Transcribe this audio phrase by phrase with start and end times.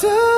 [0.00, 0.29] to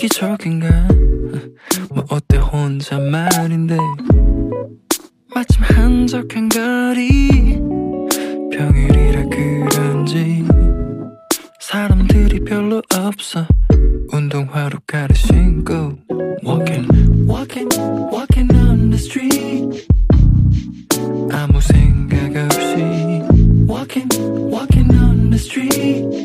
[0.00, 0.88] 이기적인가
[1.90, 3.76] 뭐 어때 혼자만인데
[5.34, 7.58] 마침 한적한 거리
[8.50, 10.42] 평일이라 그런지
[11.60, 13.46] 사람들이 별로 없어
[14.10, 15.98] 운동화로 갈아 신고
[16.42, 16.88] Walking,
[17.28, 17.68] walking,
[18.10, 19.86] walking on the street
[21.30, 23.20] 아무 생각 없이
[23.68, 24.08] Walking,
[24.50, 26.19] walking on the street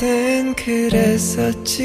[0.00, 1.82] 땐 그랬었지.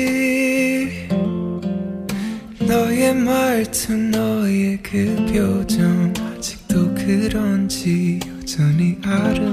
[2.60, 9.53] 너의 말투 너의 그 표정 아직도 그런지 여전히 아름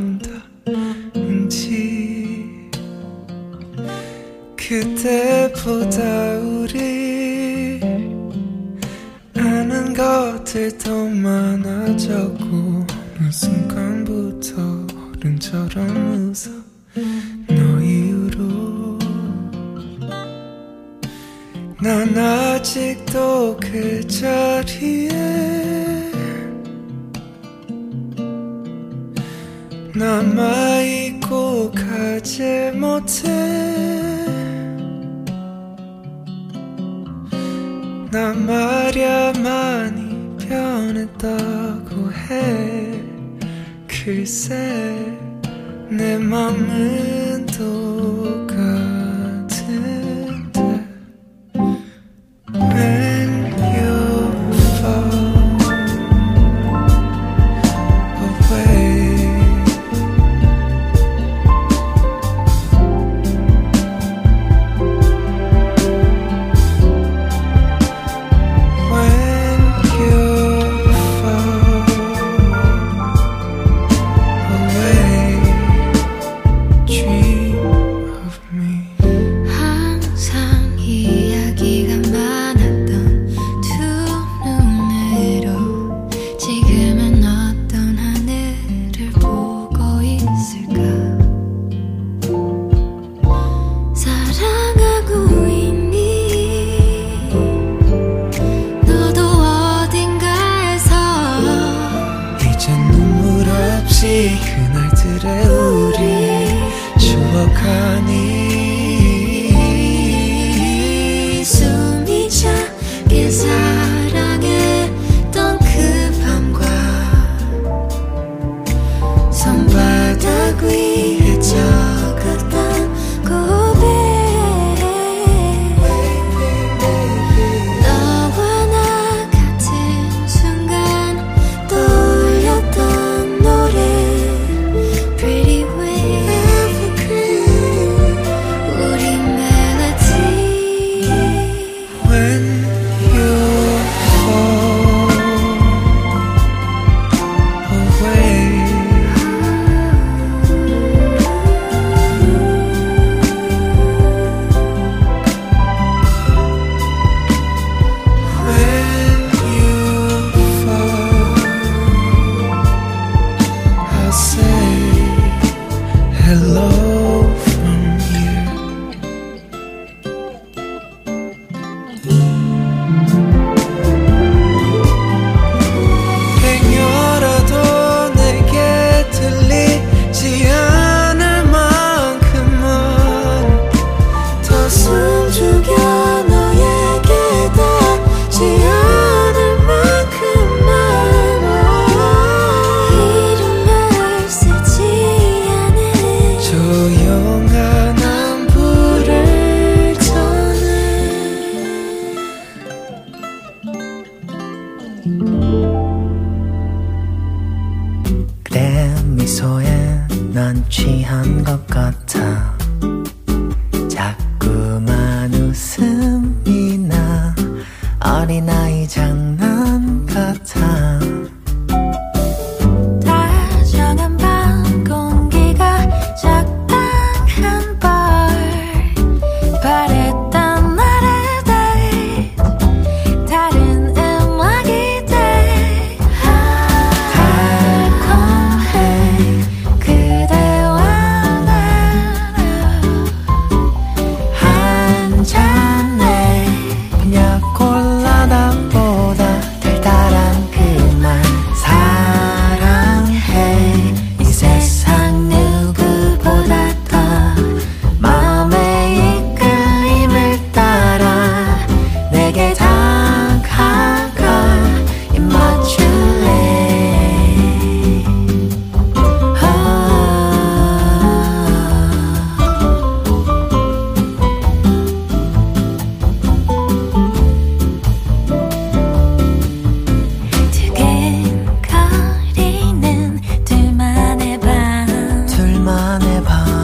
[285.70, 286.59] 나만의 밤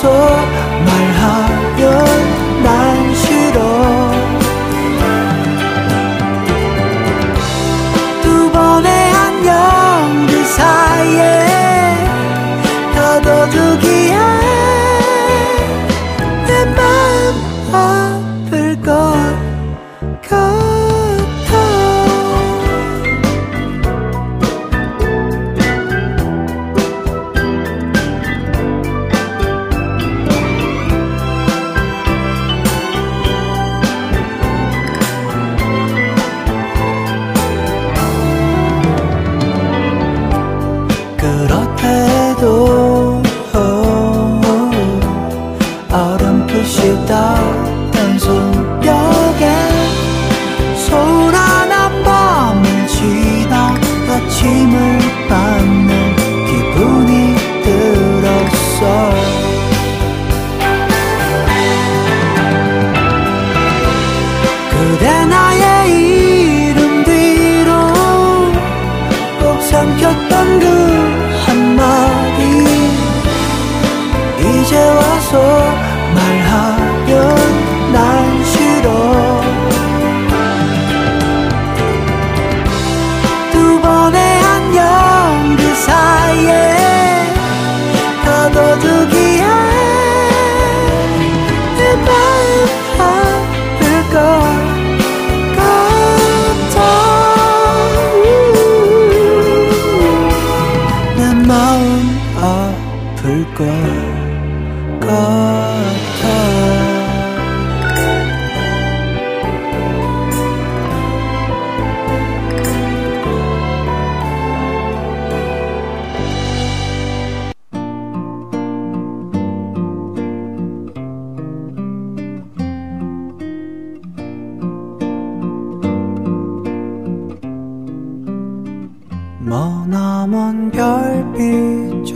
[0.00, 0.55] 错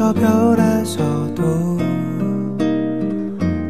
[0.01, 1.43] 저 별에서도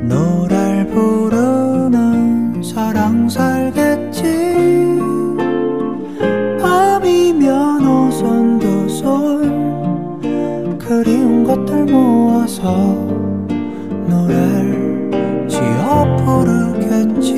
[0.05, 4.23] 노래를 부르는 사랑 살겠지?
[6.63, 12.77] 밤이면 오손도 손 그리운 것들 모아서
[14.07, 17.35] 노래를 지어 부르겠지.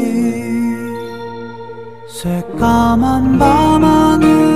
[2.08, 4.51] 새까만 밤하늘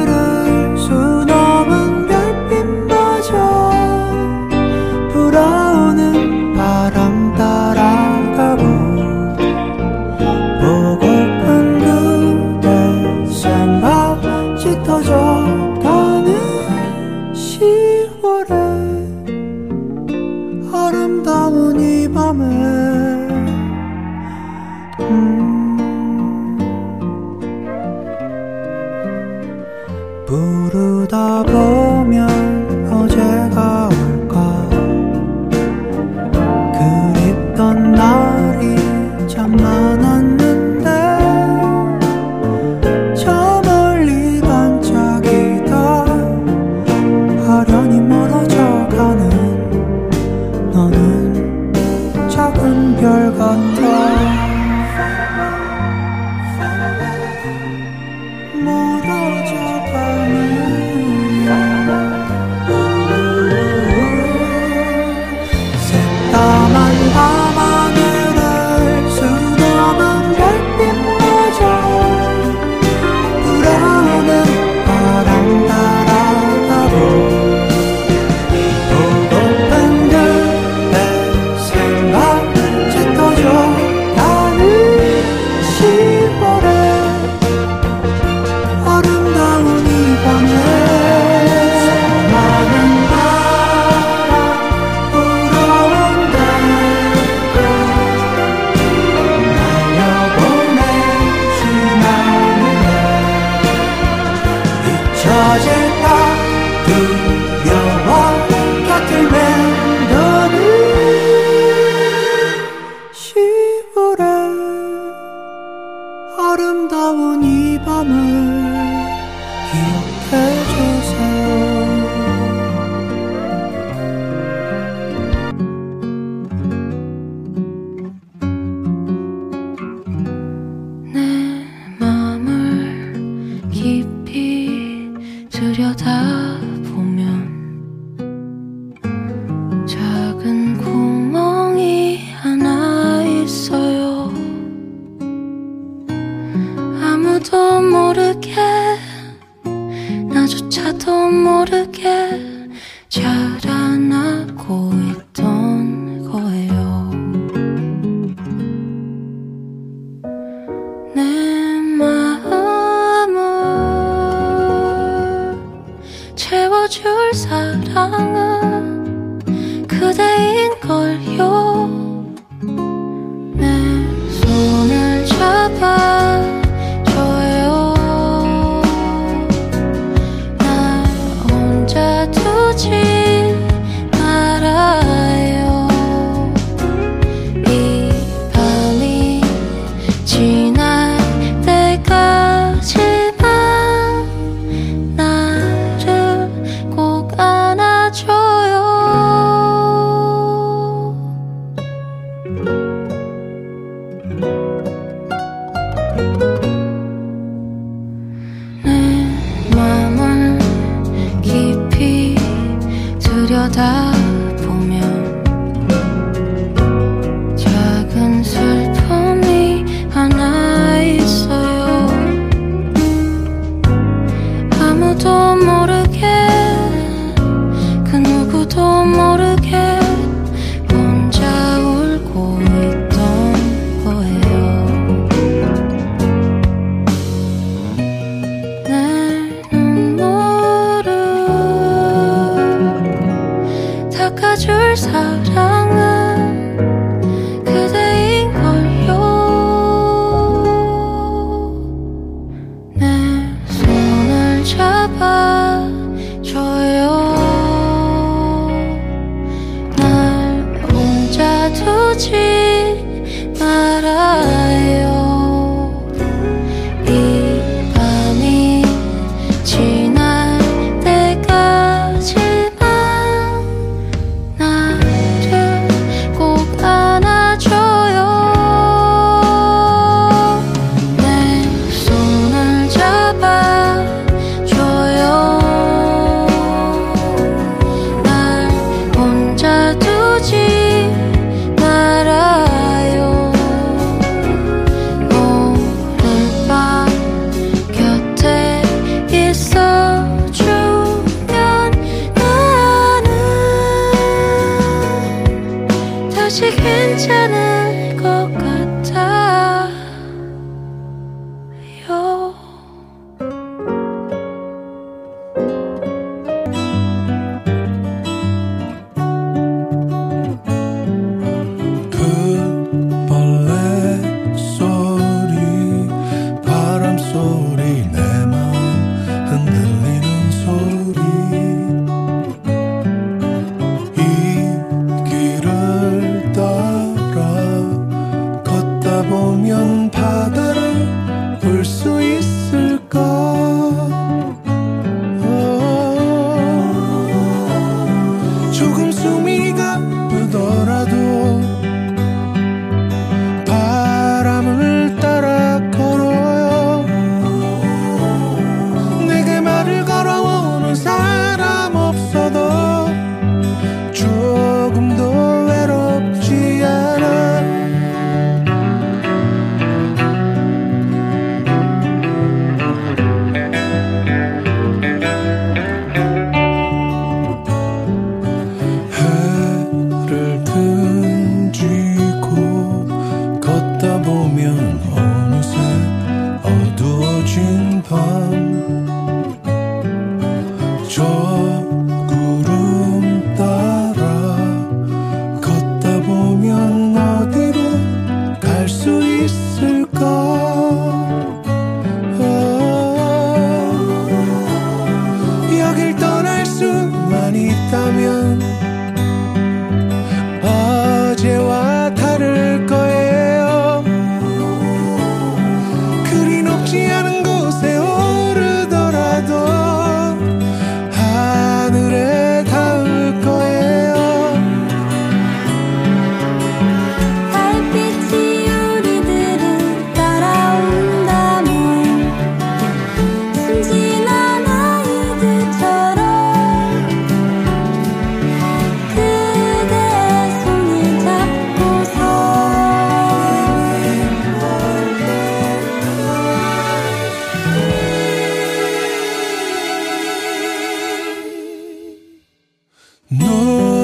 [453.29, 453.96] No.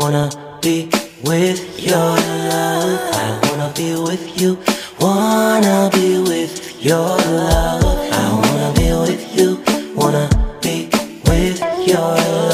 [0.00, 0.30] wanna
[0.62, 0.88] be
[1.24, 1.94] with your
[2.52, 3.00] love.
[3.12, 4.58] I wanna be with you.
[4.98, 7.84] Wanna be with your love.
[7.84, 9.62] I wanna be with you.
[9.94, 10.26] Wanna
[10.62, 10.88] be
[11.26, 12.49] with your love.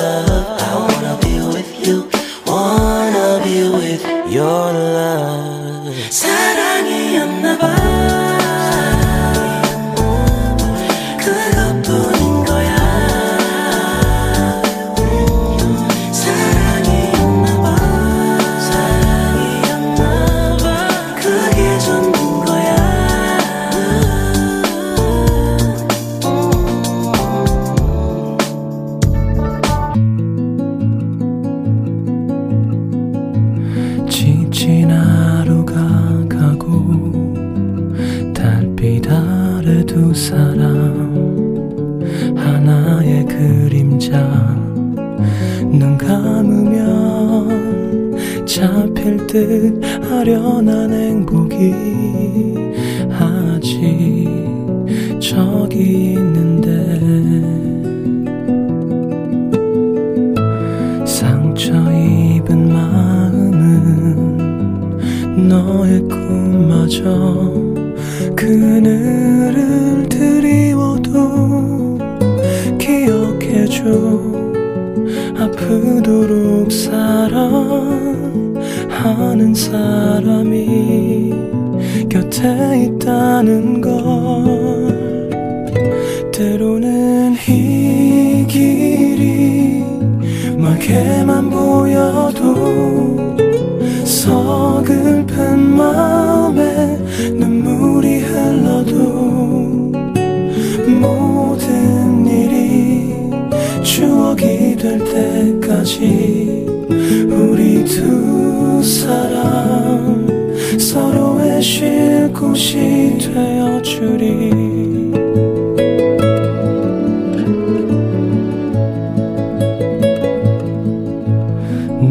[112.38, 114.50] 꽃이 되어주리.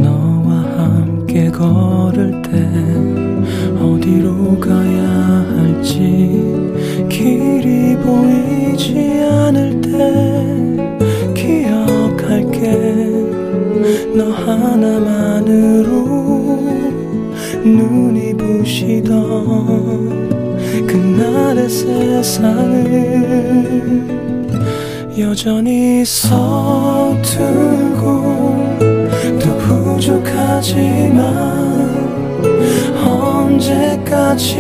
[0.02, 2.50] 너와 함께 걸을 때
[3.80, 5.94] 어디로 가야 할지
[7.08, 8.98] 길이 보이지
[9.30, 9.94] 않을 때
[11.36, 12.64] 기억할게.
[14.16, 15.94] 너 하나만으로
[17.64, 19.75] 눈이 부시던
[21.68, 22.86] 세상은
[25.18, 27.46] 여전히 서두르고
[29.40, 30.86] 또 부족하지만
[33.04, 34.52] 언제까지나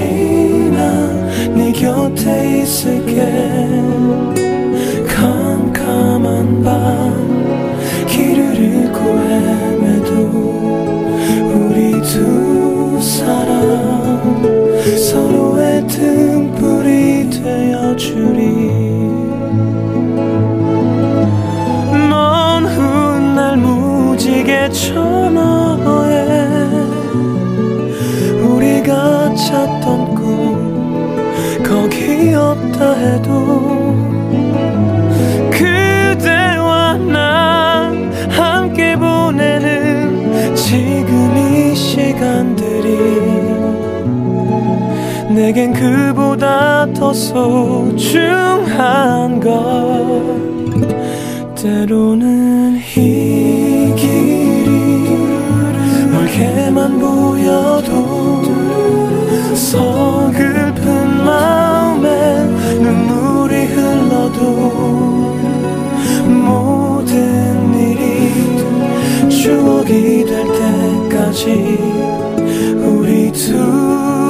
[1.55, 3.21] 네 곁에 있을게.
[5.07, 10.11] 캄캄한 밤 길을 잃고 헤매도
[11.53, 14.43] 우리 두 사람
[14.97, 16.24] 서로의 등
[17.97, 18.41] 주리
[22.09, 26.25] 먼 훗날 무지개 천하에
[28.41, 33.95] 우리가 찾던 꿈 거기 없다 해도
[35.51, 37.93] 그대와 나
[38.29, 41.44] 함께 보내는 지금 이 시간들이
[45.35, 47.91] 내겐 그보다 더 소중한
[49.41, 50.23] 것.
[51.55, 55.09] 때로는 이 길이
[56.09, 58.43] 멀게만 보여도
[59.53, 62.45] 서글픈 마음에
[62.79, 65.35] 눈물이 흘러도
[66.29, 68.31] 모든 일이
[69.29, 70.45] 추억이 될
[71.09, 71.77] 때까지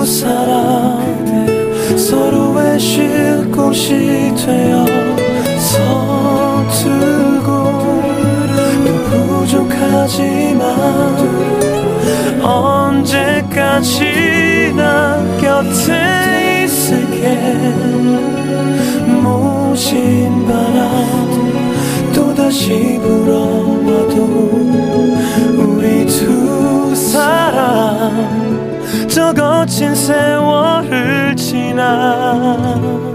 [0.06, 1.02] 두 사람
[1.98, 4.86] 서로의 쉴 곳이 되어
[5.58, 7.48] 서투고
[8.86, 10.64] 또 부족하지만
[12.40, 14.04] 언제까지나
[15.42, 17.24] 곁에 있을게.
[19.24, 20.86] 모진 바람
[22.14, 24.18] 또다시 불어와도
[25.58, 28.75] 우리 두 사람
[29.08, 33.15] 저 거친 세월을 지나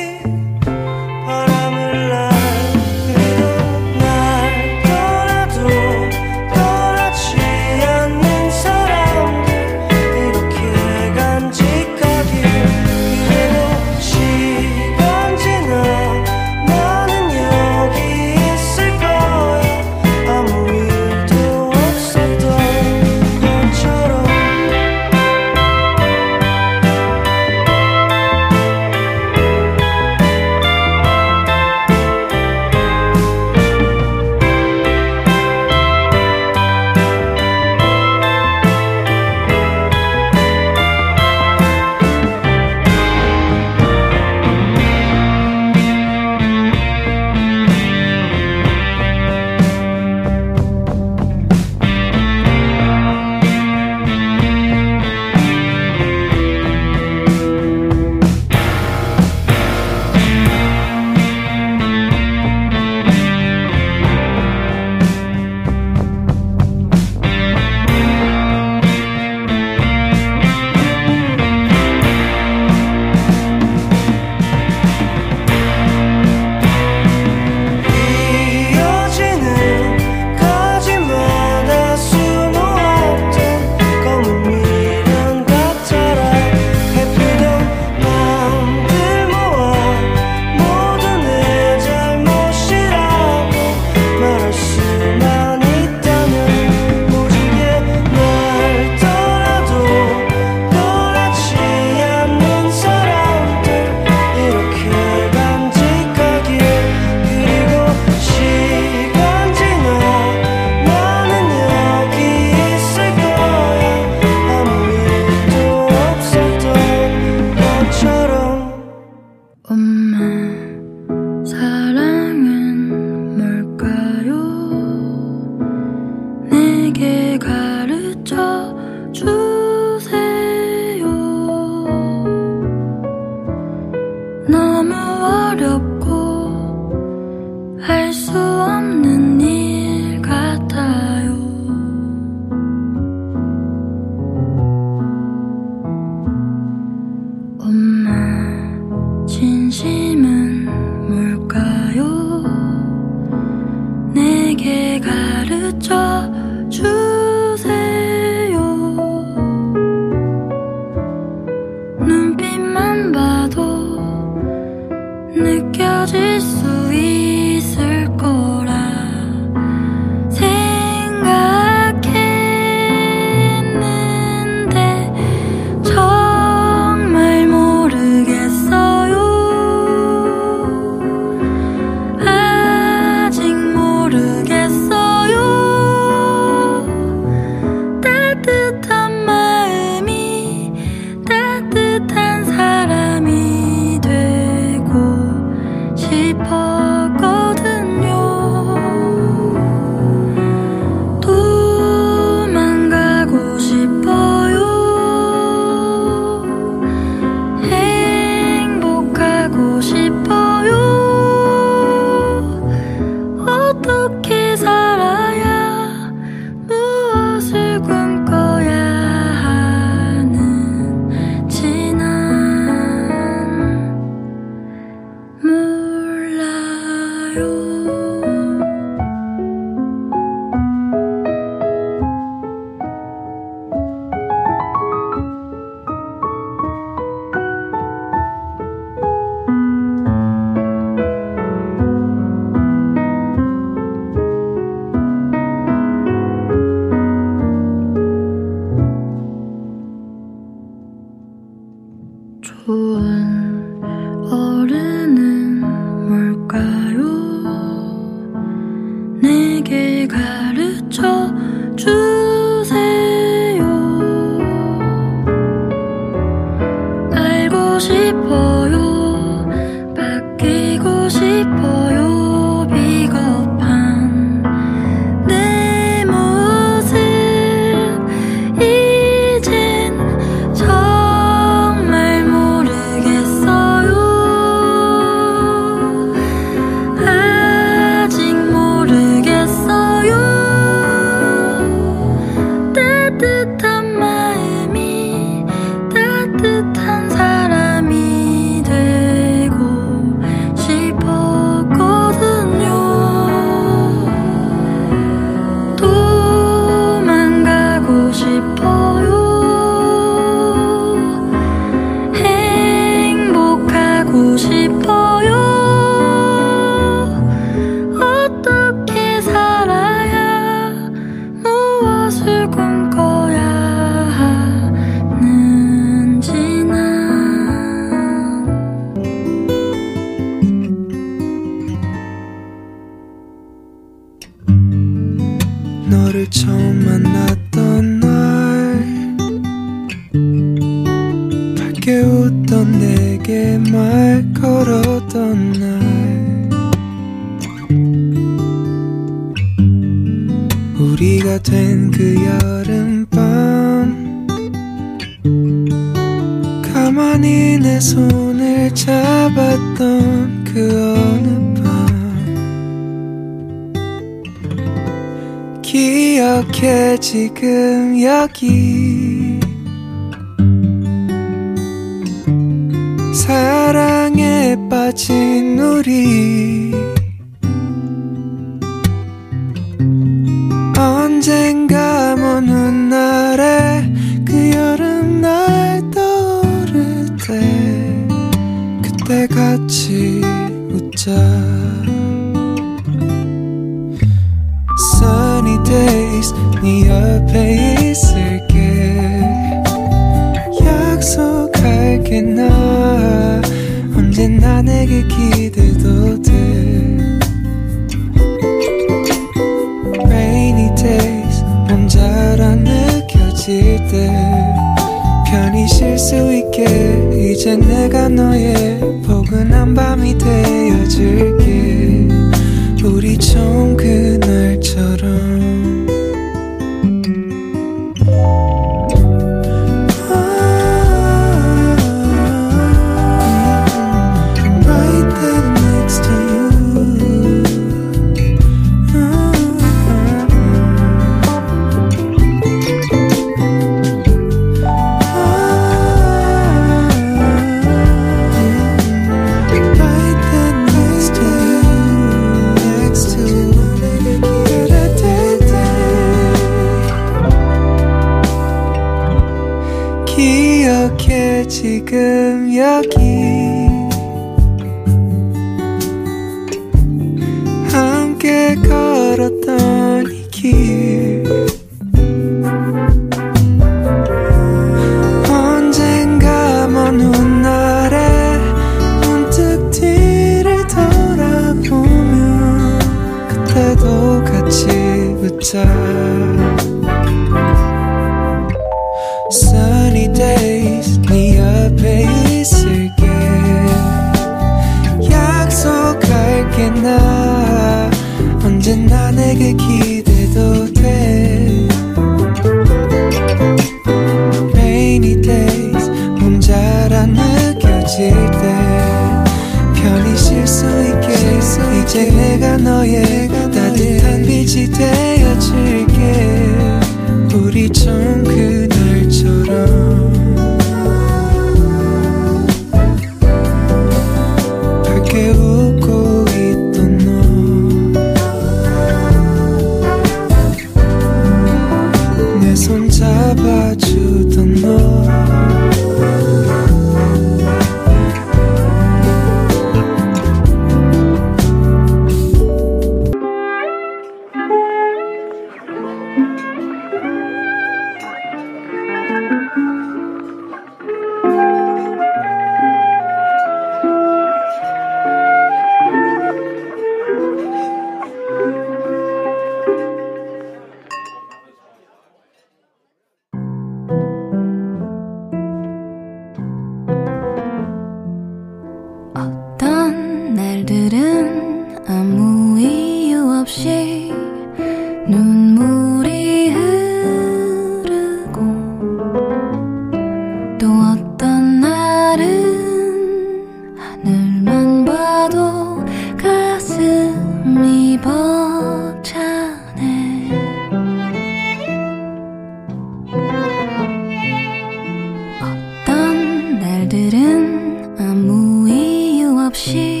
[599.67, 600.00] 이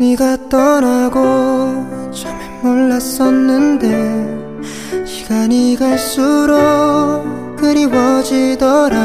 [0.00, 7.24] 네가 떠나고 처음엔 몰랐었는데 시간이 갈수록
[7.56, 8.96] 그리워지더라.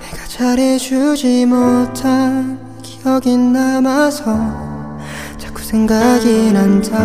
[0.00, 4.96] 내가 잘해주지 못한 기억이 남아서
[5.38, 6.96] 자꾸 생각이 난다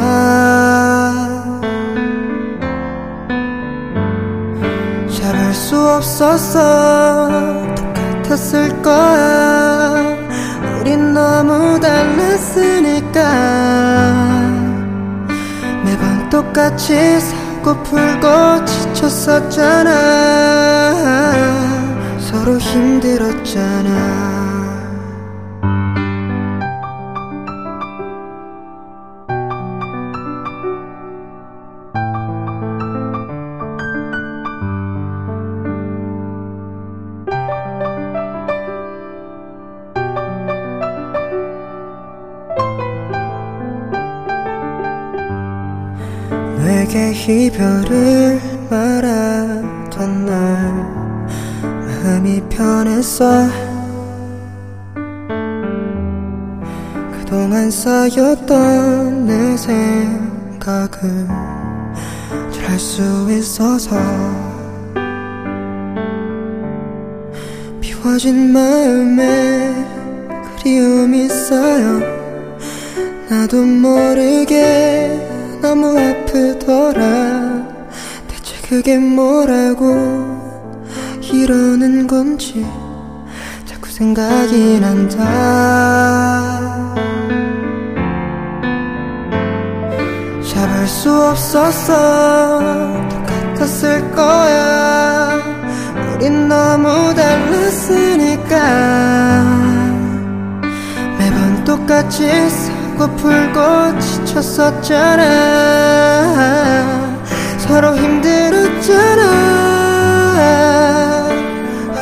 [5.10, 9.69] 잡을 수 없었어 똑같았을 거야.
[11.20, 13.20] 너무 달랐으니까.
[15.84, 19.92] 매번 똑같이 사고 풀고 지쳤었잖아.
[22.20, 24.29] 서로 힘들었잖아.
[68.20, 69.74] 멀어진 마음에
[70.58, 72.02] 그리움이 있어요.
[73.30, 77.02] 나도 모르게 너무 아프더라.
[78.28, 79.86] 대체 그게 뭐라고
[81.32, 82.66] 이러는 건지
[83.66, 85.24] 자꾸 생각이 난다.
[90.44, 95.09] 잡을 수 없었어 똑같았을 거야.
[96.20, 98.60] 우린 너무 달랐으니까.
[101.18, 105.24] 매번 똑같이 사고 풀고 지쳤었잖아.
[107.60, 109.24] 서로 힘들었잖아.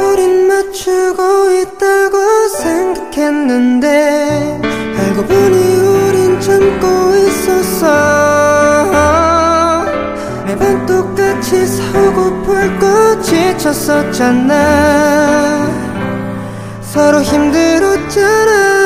[0.02, 4.60] 우린 맞추고 있다고 생각했는데
[4.98, 7.86] 알고 보니 우린 참고 있었어.
[10.48, 14.58] 매번 똑같이 사고 풀고 지쳤었잖아.
[16.82, 18.77] 서로 힘들었잖아